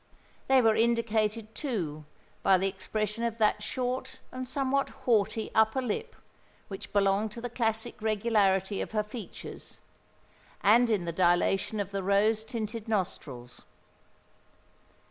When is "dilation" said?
11.13-11.79